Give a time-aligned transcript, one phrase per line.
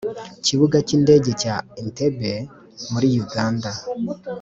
[0.45, 2.31] kibuga cy'indege cya entebbe
[2.91, 3.69] muri uganda,